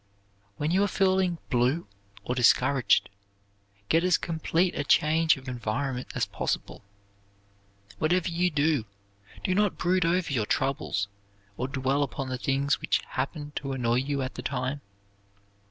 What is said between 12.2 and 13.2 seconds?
the things which